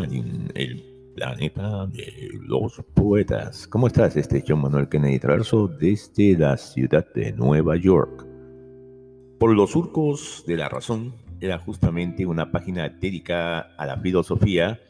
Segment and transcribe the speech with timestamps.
[0.00, 0.82] Magazine, el
[1.14, 3.66] planeta de los poetas.
[3.66, 4.16] ¿Cómo estás?
[4.16, 8.26] Este es John Manuel Kennedy Traverso desde la ciudad de Nueva York.
[9.38, 14.80] Por los surcos de la razón era justamente una página dedicada a la filosofía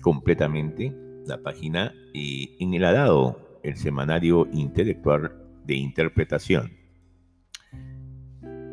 [0.00, 0.92] completamente,
[1.26, 5.32] la página y en el dado el semanario intelectual
[5.64, 6.72] de interpretación.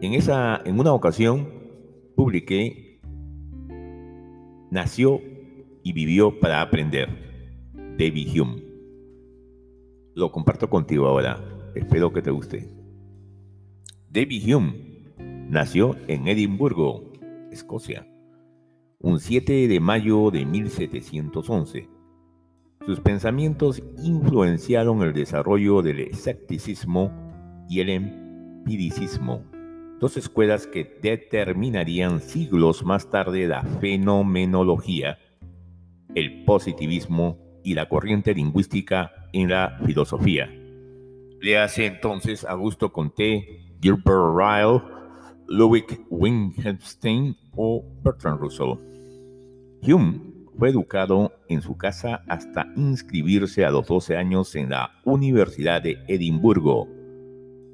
[0.01, 1.47] En, esa, en una ocasión
[2.15, 2.91] publiqué
[4.71, 5.19] Nació
[5.83, 7.09] y vivió para aprender.
[7.97, 8.63] David Hume.
[10.15, 11.43] Lo comparto contigo ahora.
[11.75, 12.69] Espero que te guste.
[14.09, 14.73] David Hume
[15.49, 17.13] nació en Edimburgo,
[17.51, 18.07] Escocia,
[18.99, 21.89] un 7 de mayo de 1711.
[22.85, 27.11] Sus pensamientos influenciaron el desarrollo del escepticismo
[27.69, 29.43] y el empiricismo
[30.01, 35.19] dos escuelas que determinarían siglos más tarde la fenomenología,
[36.15, 40.49] el positivismo y la corriente lingüística en la filosofía.
[41.39, 44.81] Le hace entonces Augusto Comte, Gilbert Ryle,
[45.47, 48.75] Ludwig Wittgenstein o Bertrand Russell.
[49.81, 50.21] Hume
[50.57, 55.97] fue educado en su casa hasta inscribirse a los 12 años en la Universidad de
[56.07, 56.87] Edimburgo.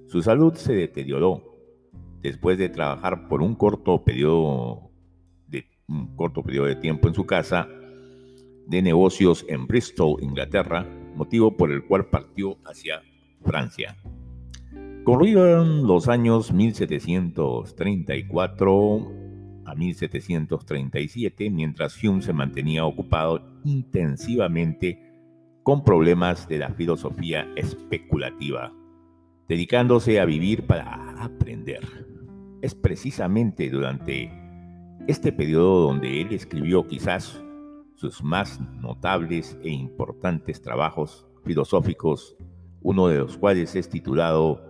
[0.08, 1.44] Su salud se deterioró
[2.22, 4.90] después de trabajar por un corto periodo
[5.48, 7.68] de, un corto periodo de tiempo en su casa
[8.68, 13.02] de negocios en Bristol, Inglaterra, motivo por el cual partió hacia
[13.44, 13.96] Francia.
[15.04, 19.12] Corrieron los años 1734
[19.66, 25.02] a 1737, mientras Hume se mantenía ocupado intensivamente
[25.64, 28.72] con problemas de la filosofía especulativa,
[29.48, 31.82] dedicándose a vivir para aprender.
[32.62, 34.30] Es precisamente durante
[35.08, 37.42] este periodo donde él escribió quizás
[37.98, 42.38] sus más notables e importantes trabajos filosóficos,
[42.82, 44.62] uno de los cuales es titulado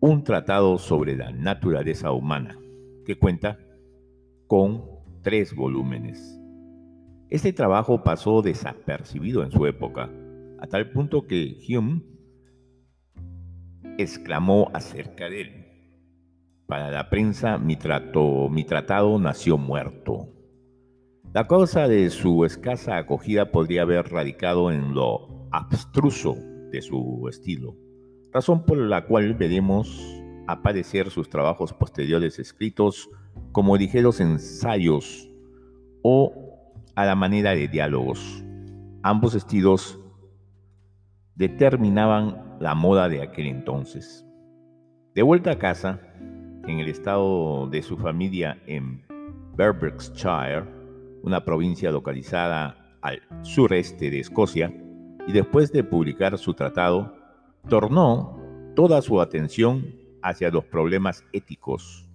[0.00, 2.58] Un tratado sobre la naturaleza humana,
[3.04, 3.58] que cuenta
[4.46, 4.84] con
[5.22, 6.40] tres volúmenes.
[7.28, 10.10] Este trabajo pasó desapercibido en su época,
[10.58, 12.02] a tal punto que Hume
[13.98, 15.66] exclamó acerca de él.
[16.66, 17.76] Para la prensa, mi,
[18.50, 20.35] mi tratado nació muerto.
[21.36, 26.34] La causa de su escasa acogida podría haber radicado en lo abstruso
[26.72, 27.76] de su estilo,
[28.32, 30.02] razón por la cual veremos
[30.46, 33.10] aparecer sus trabajos posteriores escritos
[33.52, 35.30] como ligeros ensayos
[36.02, 36.32] o
[36.94, 38.42] a la manera de diálogos.
[39.02, 40.00] Ambos estilos
[41.34, 44.24] determinaban la moda de aquel entonces.
[45.14, 46.00] De vuelta a casa,
[46.66, 49.04] en el estado de su familia en
[49.54, 50.75] Berwickshire,
[51.26, 54.72] una provincia localizada al sureste de Escocia,
[55.26, 57.12] y después de publicar su tratado,
[57.68, 58.38] tornó
[58.76, 62.08] toda su atención hacia los problemas éticos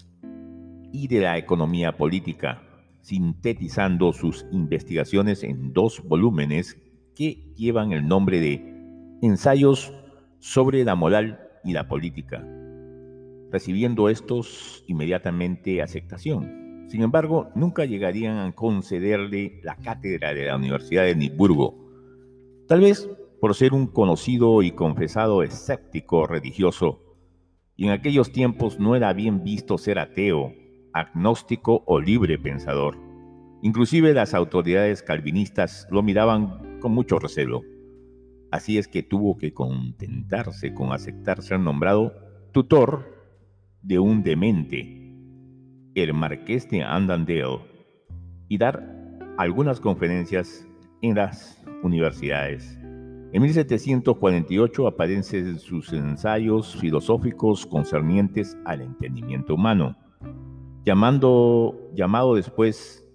[0.94, 2.63] y de la economía política,
[3.01, 6.78] sintetizando sus investigaciones en dos volúmenes
[7.13, 8.72] que llevan el nombre de
[9.22, 9.93] Ensayos
[10.39, 12.47] sobre la moral y la política,
[13.51, 16.60] recibiendo estos inmediatamente aceptación.
[16.91, 21.74] Sin embargo, nunca llegarían a concederle la cátedra de la Universidad de Edimburgo,
[22.68, 23.09] tal vez
[23.40, 27.00] por ser un conocido y confesado escéptico religioso,
[27.78, 30.53] y en aquellos tiempos no era bien visto ser ateo,
[30.91, 32.97] agnóstico o libre pensador.
[33.62, 37.62] Inclusive las autoridades calvinistas lo miraban con mucho recelo.
[38.52, 42.13] Así es que tuvo que contentarse con aceptar ser nombrado
[42.52, 43.16] tutor
[43.81, 45.00] de un demente,
[45.96, 47.59] el marqués de Andandale,
[48.47, 48.84] y dar
[49.38, 50.68] algunas conferencias
[51.02, 52.78] en las universidades.
[53.34, 59.96] En 1748 aparecen sus ensayos filosóficos concernientes al entendimiento humano,
[60.84, 63.05] llamado después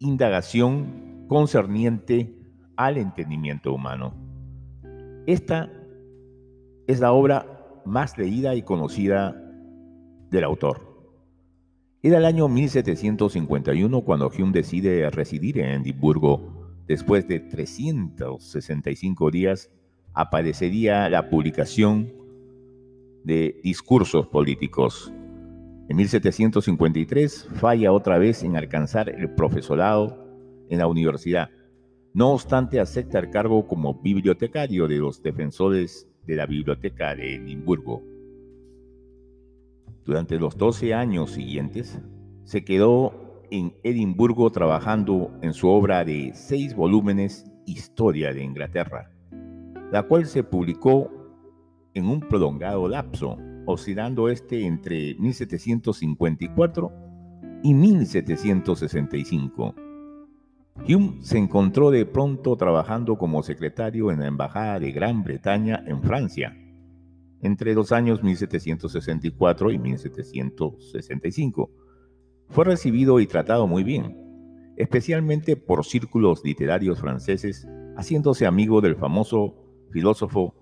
[0.00, 2.36] Indagación concerniente
[2.76, 4.14] al entendimiento humano.
[5.26, 5.70] Esta
[6.86, 9.34] es la obra más leída y conocida
[10.30, 10.93] del autor.
[12.04, 16.76] Era el año 1751 cuando Hume decide residir en Edimburgo.
[16.86, 19.70] Después de 365 días
[20.12, 22.12] aparecería la publicación
[23.24, 25.14] de discursos políticos.
[25.88, 30.28] En 1753 falla otra vez en alcanzar el profesorado
[30.68, 31.48] en la universidad.
[32.12, 38.13] No obstante, acepta el cargo como bibliotecario de los defensores de la biblioteca de Edimburgo.
[40.04, 41.98] Durante los 12 años siguientes,
[42.44, 49.10] se quedó en Edimburgo trabajando en su obra de seis volúmenes Historia de Inglaterra,
[49.90, 51.10] la cual se publicó
[51.94, 56.92] en un prolongado lapso, oscilando este entre 1754
[57.62, 59.74] y 1765.
[60.86, 66.02] Hume se encontró de pronto trabajando como secretario en la Embajada de Gran Bretaña en
[66.02, 66.54] Francia
[67.44, 71.70] entre los años 1764 y 1765.
[72.48, 79.56] Fue recibido y tratado muy bien, especialmente por círculos literarios franceses, haciéndose amigo del famoso
[79.92, 80.54] filósofo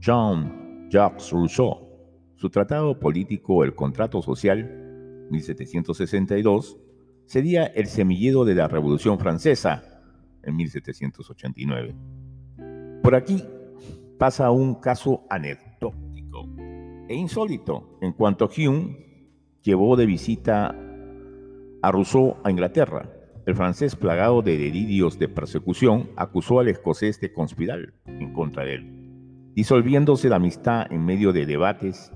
[0.00, 1.88] Jean-Jacques Rousseau.
[2.36, 6.78] Su tratado político El Contrato Social, 1762,
[7.24, 10.02] sería el semillero de la Revolución Francesa
[10.42, 11.94] en 1789.
[13.02, 13.42] Por aquí
[14.18, 15.69] pasa un caso anecdótico
[17.10, 18.96] e insólito en cuanto Hume
[19.62, 20.72] llevó de visita
[21.82, 23.10] a Rousseau a Inglaterra.
[23.46, 28.74] El francés, plagado de delirios de persecución, acusó al escocés de conspirar en contra de
[28.74, 32.12] él, disolviéndose la amistad en medio de debates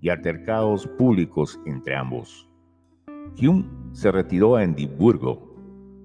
[0.00, 2.48] y altercados públicos entre ambos.
[3.38, 5.54] Hume se retiró a Edimburgo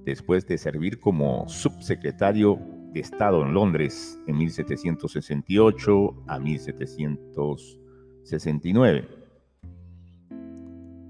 [0.04, 2.60] después de servir como subsecretario
[2.92, 6.40] de Estado en Londres en 1768 a
[8.24, 9.08] 1769,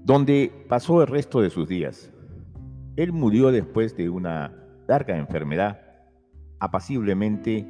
[0.04, 2.10] donde pasó el resto de sus días.
[2.96, 4.52] Él murió después de una
[4.88, 5.80] larga enfermedad,
[6.58, 7.64] apaciblemente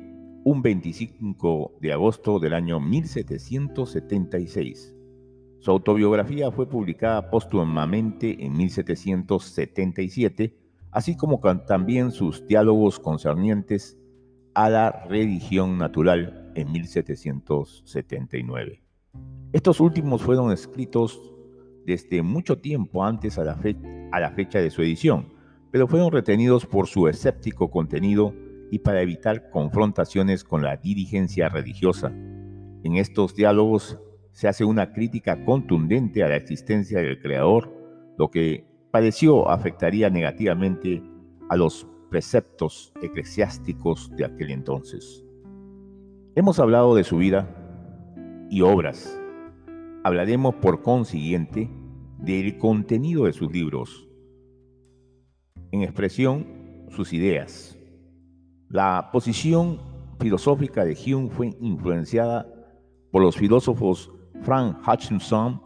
[0.44, 4.94] un 25 de agosto del año 1776.
[5.60, 10.58] Su autobiografía fue publicada póstumamente en 1777,
[10.90, 13.98] así como también sus diálogos concernientes
[14.54, 18.83] a la religión natural en 1779.
[19.54, 21.32] Estos últimos fueron escritos
[21.86, 23.54] desde mucho tiempo antes a la,
[24.32, 25.32] fecha de su edición,
[25.70, 28.34] pero fueron retenidos por su escéptico contenido
[28.72, 32.08] y para evitar confrontaciones con la dirigencia religiosa.
[32.08, 34.00] En estos diálogos
[34.32, 37.72] se hace una crítica contundente a la existencia del Creador,
[38.18, 41.00] lo que pareció afectaría negativamente
[41.48, 45.24] a los preceptos eclesiásticos de aquel entonces.
[46.34, 47.48] Hemos hablado de su vida
[48.50, 49.20] y obras.
[50.04, 51.70] Hablaremos por consiguiente
[52.18, 54.06] del contenido de sus libros.
[55.72, 56.46] En expresión,
[56.90, 57.78] sus ideas.
[58.68, 59.80] La posición
[60.20, 62.46] filosófica de Hume fue influenciada
[63.10, 64.12] por los filósofos
[64.42, 65.62] Frank Hutchinson,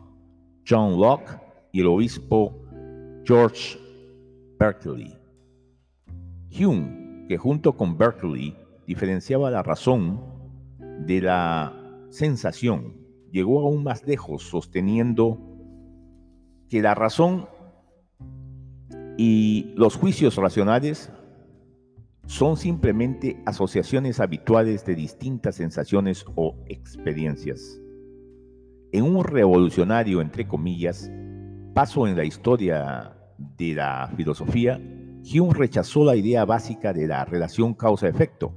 [0.64, 1.40] John Locke
[1.72, 2.54] y el obispo
[3.24, 3.76] George
[4.56, 5.18] Berkeley.
[6.56, 8.56] Hume, que junto con Berkeley
[8.86, 10.20] diferenciaba la razón
[11.06, 12.97] de la sensación,
[13.30, 15.38] llegó aún más lejos sosteniendo
[16.68, 17.48] que la razón
[19.16, 21.10] y los juicios racionales
[22.26, 27.80] son simplemente asociaciones habituales de distintas sensaciones o experiencias.
[28.92, 31.10] En un revolucionario, entre comillas,
[31.74, 34.80] paso en la historia de la filosofía,
[35.24, 38.54] Hume rechazó la idea básica de la relación causa-efecto,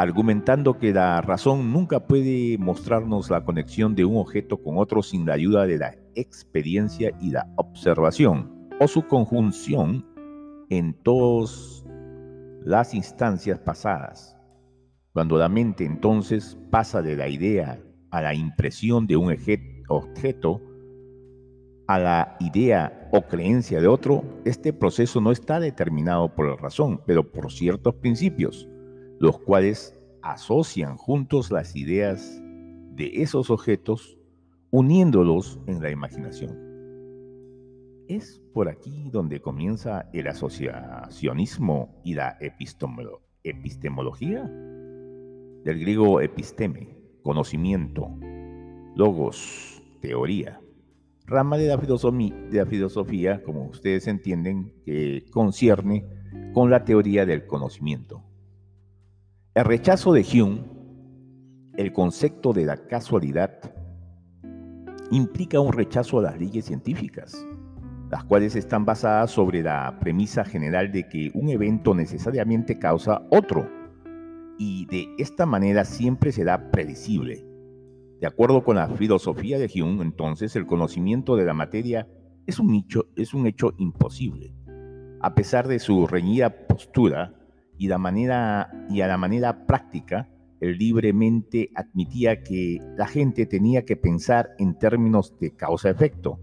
[0.00, 5.26] argumentando que la razón nunca puede mostrarnos la conexión de un objeto con otro sin
[5.26, 10.06] la ayuda de la experiencia y la observación, o su conjunción
[10.70, 11.84] en todas
[12.64, 14.36] las instancias pasadas.
[15.12, 17.80] Cuando la mente entonces pasa de la idea
[18.12, 19.34] a la impresión de un
[19.88, 20.62] objeto,
[21.88, 27.00] a la idea o creencia de otro, este proceso no está determinado por la razón,
[27.04, 28.68] pero por ciertos principios,
[29.18, 32.40] los cuales asocian juntos las ideas
[32.94, 34.18] de esos objetos,
[34.70, 36.56] uniéndolos en la imaginación.
[38.08, 44.50] Es por aquí donde comienza el asociacionismo y la epistemología,
[45.64, 48.08] del griego episteme, conocimiento,
[48.96, 50.60] logos, teoría,
[51.26, 51.78] rama de la,
[52.66, 56.06] filosofía, como ustedes entienden, que concierne
[56.54, 58.27] con la teoría del conocimiento.
[59.58, 60.60] El rechazo de Hume,
[61.76, 63.58] el concepto de la casualidad,
[65.10, 67.44] implica un rechazo a las leyes científicas,
[68.08, 73.68] las cuales están basadas sobre la premisa general de que un evento necesariamente causa otro
[74.60, 77.44] y de esta manera siempre será predecible.
[78.20, 82.06] De acuerdo con la filosofía de Hume, entonces, el conocimiento de la materia
[82.46, 84.54] es un, hecho, es un hecho imposible.
[85.20, 87.34] A pesar de su reñida postura
[87.78, 90.28] y, a la manera práctica,
[90.60, 96.40] libremente admitía que la gente tenía que pensar en términos de causa-efecto,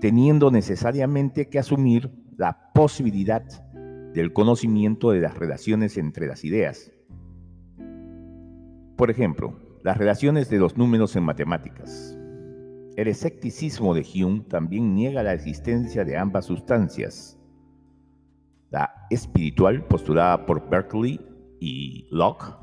[0.00, 3.42] teniendo necesariamente que asumir la posibilidad
[4.12, 6.92] del conocimiento de las relaciones entre las ideas.
[8.96, 12.18] Por ejemplo, las relaciones de los números en matemáticas.
[12.96, 17.37] El escepticismo de Hume también niega la existencia de ambas sustancias.
[19.10, 21.20] Espiritual, postulada por Berkeley
[21.60, 22.54] y Locke,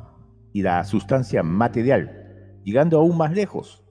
[0.54, 3.84] y la sustancia material, llegando aún más lejos.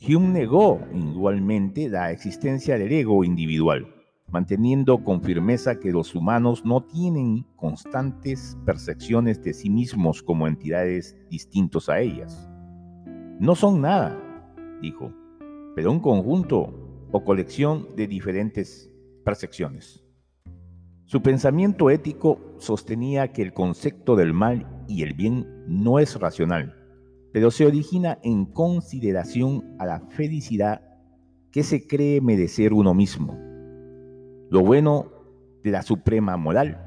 [0.00, 3.94] Hume negó igualmente la existencia del ego individual
[4.30, 11.16] manteniendo con firmeza que los humanos no tienen constantes percepciones de sí mismos como entidades
[11.30, 12.50] distintos a ellas.
[13.40, 14.18] No son nada,
[14.82, 15.12] dijo,
[15.74, 18.90] pero un conjunto o colección de diferentes
[19.24, 20.04] percepciones.
[21.08, 26.76] Su pensamiento ético sostenía que el concepto del mal y el bien no es racional,
[27.32, 30.82] pero se origina en consideración a la felicidad
[31.50, 33.38] que se cree merecer uno mismo.
[34.50, 35.10] Lo bueno
[35.64, 36.78] de la suprema moral,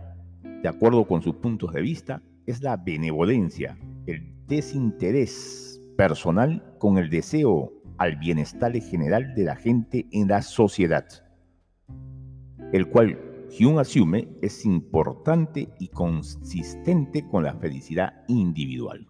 [0.62, 3.76] de acuerdo con sus puntos de vista, es la benevolencia,
[4.06, 11.08] el desinterés personal con el deseo al bienestar general de la gente en la sociedad,
[12.72, 19.08] el cual Hume asume es importante y consistente con la felicidad individual.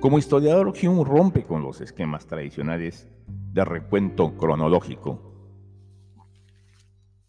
[0.00, 3.08] Como historiador, Hume rompe con los esquemas tradicionales
[3.52, 5.26] de recuento cronológico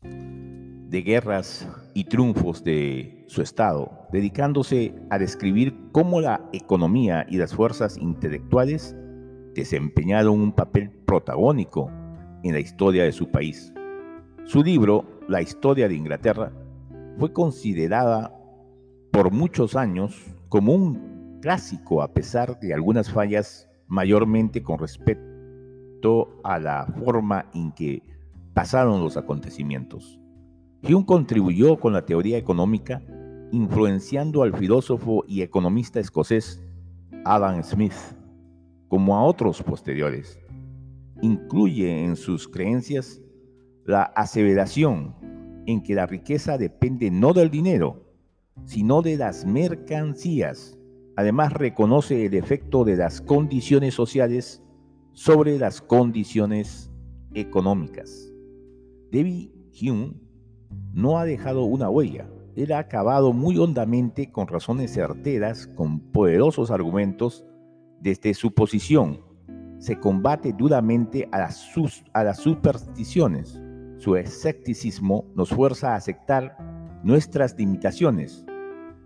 [0.02, 7.54] de guerras y triunfos de su Estado, dedicándose a describir cómo la economía y las
[7.54, 8.96] fuerzas intelectuales
[9.54, 11.92] desempeñaron un papel protagónico
[12.44, 13.74] en la historia de su país.
[14.46, 16.54] Su libro, La historia de Inglaterra,
[17.18, 18.34] fue considerada
[19.12, 20.16] por muchos años
[20.48, 27.74] como un clásico a pesar de algunas fallas mayormente con respecto a la forma en
[27.74, 28.04] que
[28.54, 30.18] pasaron los acontecimientos.
[30.82, 33.02] Hume contribuyó con la teoría económica,
[33.52, 36.64] influenciando al filósofo y economista escocés
[37.26, 37.94] Adam Smith,
[38.88, 40.40] como a otros posteriores.
[41.22, 43.22] Incluye en sus creencias
[43.88, 45.16] la aseveración
[45.66, 48.04] en que la riqueza depende no del dinero,
[48.66, 50.78] sino de las mercancías.
[51.16, 54.62] Además reconoce el efecto de las condiciones sociales
[55.14, 56.92] sobre las condiciones
[57.34, 58.32] económicas.
[59.12, 59.52] David
[59.82, 60.14] Hume
[60.94, 62.30] no ha dejado una huella.
[62.58, 67.46] Él ha acabado muy hondamente con razones certeras, con poderosos argumentos,
[68.02, 69.22] desde su posición.
[69.80, 71.72] Se combate duramente a las,
[72.14, 73.62] a las supersticiones.
[73.98, 76.58] Su escepticismo nos fuerza a aceptar
[77.04, 78.46] nuestras limitaciones.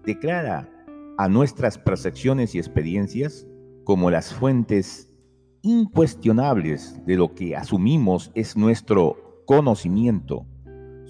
[0.05, 0.69] Declara
[1.17, 3.47] a nuestras percepciones y experiencias
[3.83, 5.13] como las fuentes
[5.61, 10.45] incuestionables de lo que asumimos es nuestro conocimiento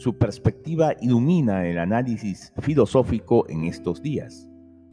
[0.01, 4.47] su perspectiva ilumina el análisis filosófico en estos días,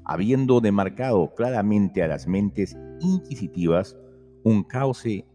[0.04, 3.96] habiendo demarcado claramente a las mentes inquisitivas
[4.44, 5.26] un cauce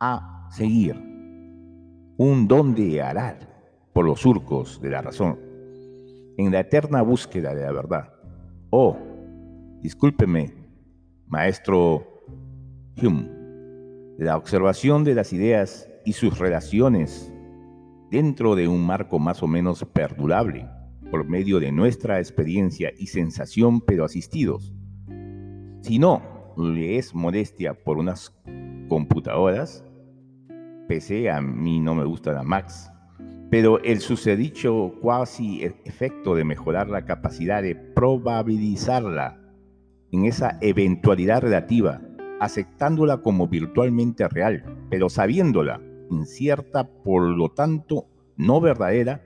[0.00, 1.02] a seguir,
[2.16, 3.38] un donde arar
[3.92, 5.38] por los surcos de la razón,
[6.36, 8.12] en la eterna búsqueda de la verdad.
[8.70, 8.96] Oh,
[9.80, 10.52] discúlpeme,
[11.26, 12.24] maestro
[13.00, 13.30] Hume,
[14.18, 17.32] la observación de las ideas y sus relaciones
[18.10, 20.68] dentro de un marco más o menos perdurable,
[21.10, 24.72] por medio de nuestra experiencia y sensación, pero asistidos.
[25.82, 26.22] Si no
[26.56, 28.34] le es modestia por unas
[28.88, 29.84] computadoras,
[30.86, 32.90] PC a mí no me gusta la Max,
[33.50, 39.40] pero el sucedicho cuasi efecto de mejorar la capacidad de probabilizarla
[40.12, 42.00] en esa eventualidad relativa,
[42.40, 49.22] aceptándola como virtualmente real, pero sabiéndola incierta, por lo tanto no verdadera,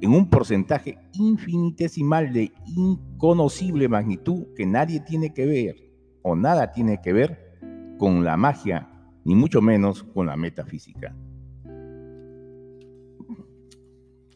[0.00, 5.76] en un porcentaje infinitesimal de inconocible magnitud que nadie tiene que ver
[6.22, 7.50] o nada tiene que ver
[7.98, 8.89] con la magia,
[9.24, 11.14] ni mucho menos con la metafísica.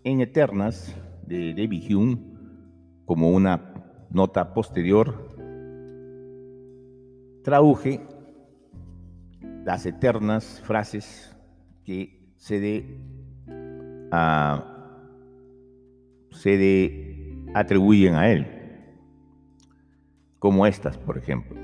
[0.04, 0.94] En Eternas
[1.26, 2.18] de David Hume,
[3.06, 3.74] como una
[4.10, 5.28] nota posterior,
[7.42, 8.00] traduje
[9.64, 11.34] las eternas frases
[11.84, 12.84] que se
[16.30, 18.46] se atribuyen a él,
[20.38, 21.63] como estas, por ejemplo.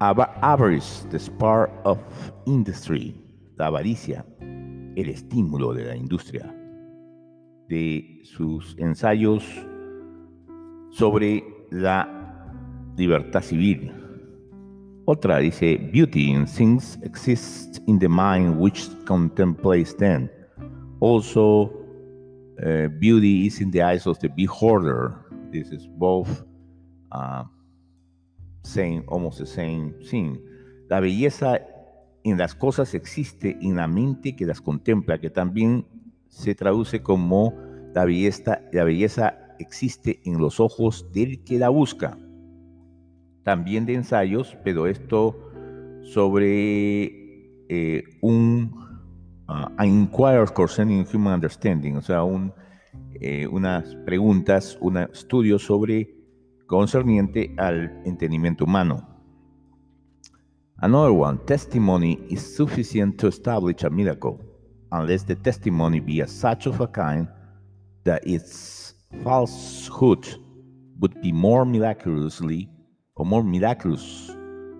[0.00, 1.98] Avarice, the spark of
[2.46, 3.14] industry,
[3.56, 6.54] la avaricia, el estímulo de la industria,
[7.68, 9.44] de sus ensayos
[10.90, 12.08] sobre la
[12.96, 13.92] libertad civil,
[15.10, 20.30] otra dice, Beauty in things exists in the mind which contemplates them,
[21.00, 21.72] Also,
[22.62, 25.14] uh, beauty is in the eyes of the beholder.
[25.50, 26.44] This is both
[27.12, 27.44] uh,
[29.08, 30.38] almost the same thing.
[30.88, 31.60] La belleza
[32.24, 35.86] en las cosas existe en la mente que las contempla, que también
[36.28, 37.54] se traduce como
[37.94, 42.18] la belleza, la belleza existe en los ojos del que la busca.
[43.44, 45.50] También de ensayos, pero esto
[46.02, 47.04] sobre
[47.68, 48.72] eh, un
[49.48, 52.20] uh, inquiry concerning human understanding, o sea,
[53.20, 56.17] eh, unas preguntas, un estudio sobre
[56.68, 59.04] concerniente al entendimiento humano.
[60.80, 64.38] Another one, testimony is sufficient to establish a miracle,
[64.92, 67.26] unless the testimony be such of a kind
[68.04, 68.94] that its
[69.24, 70.24] falsehood
[71.00, 72.68] would be more miraculously
[73.16, 74.30] or more miraculous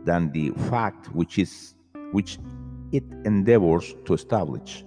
[0.05, 4.85] than the fact which it endeavors to establish.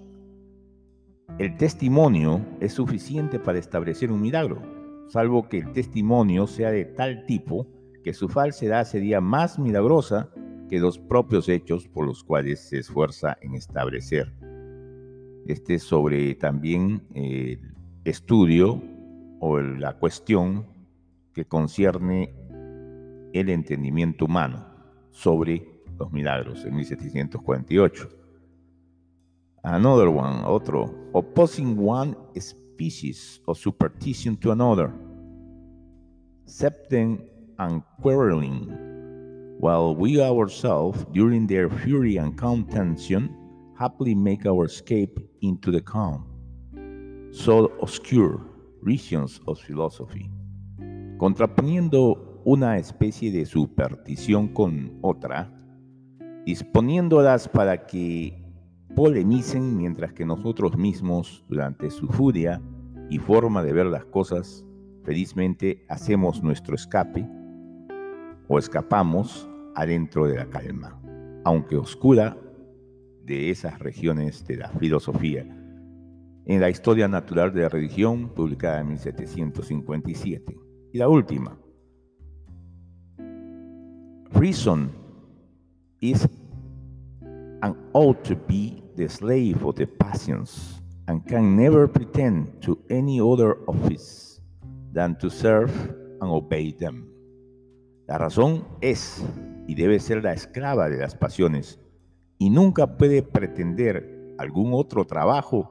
[1.40, 4.62] El testimonio es suficiente para establecer un milagro,
[5.12, 7.68] salvo que el testimonio sea de tal tipo
[8.02, 10.30] que su falsedad sería más milagrosa
[10.70, 14.34] que los propios hechos por los cuales se esfuerza en establecer.
[15.48, 17.60] Este es sobre también el
[18.06, 18.82] estudio
[19.42, 20.66] o la cuestión
[21.34, 22.34] que concierne
[23.34, 24.66] el entendimiento humano
[25.10, 28.10] sobre los milagros en 1748.
[29.64, 32.16] Another one, otro, opposing one
[32.82, 34.92] species superstition to another,
[36.46, 37.22] septem
[37.60, 38.68] and quarreling,
[39.60, 43.30] while we ourselves, during their fury and contention,
[43.78, 46.26] happily make our escape into the calm,
[47.32, 48.42] so obscure
[48.82, 50.30] regions of philosophy.
[51.20, 55.52] Contraponiendo una especie de superstición con otra,
[56.46, 58.42] disponiéndolas para que
[58.96, 62.60] polemicen mientras que nosotros mismos, durante su furia
[63.12, 64.66] y forma de ver las cosas,
[65.04, 67.28] felizmente hacemos nuestro escape
[68.48, 70.98] o escapamos adentro de la calma,
[71.44, 72.38] aunque oscura,
[73.26, 75.46] de esas regiones de la filosofía.
[76.46, 80.58] En la Historia Natural de la Religión, publicada en 1757.
[80.94, 81.58] Y la última,
[84.34, 84.90] Reason
[86.00, 86.28] is
[87.62, 90.81] and ought to be the slave of the passions
[91.12, 94.40] and can never pretend to any other office
[94.94, 95.70] than to serve
[96.22, 97.12] and obey them.
[98.08, 99.22] La razón es
[99.68, 101.82] y debe ser la esclava de las pasiones
[102.38, 105.70] y nunca puede pretender algún otro trabajo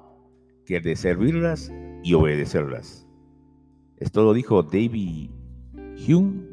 [0.66, 1.72] que el de servirlas
[2.02, 3.06] y obedecerlas.
[3.96, 5.30] Esto lo dijo David
[6.06, 6.46] Hume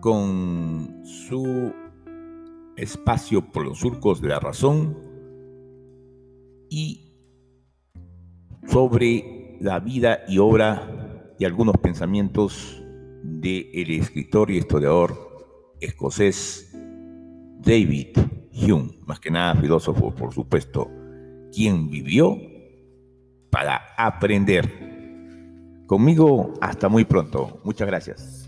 [0.00, 1.72] con su
[2.76, 4.98] espacio por los surcos de la razón
[6.68, 7.14] y
[8.66, 12.81] sobre la vida y obra y algunos pensamientos
[13.22, 16.70] del escritor y historiador escocés
[17.60, 18.16] David
[18.52, 20.90] Hume, más que nada filósofo, por supuesto,
[21.52, 22.36] quien vivió
[23.50, 25.84] para aprender.
[25.86, 27.60] Conmigo, hasta muy pronto.
[27.64, 28.41] Muchas gracias.